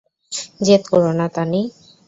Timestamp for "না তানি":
1.19-1.61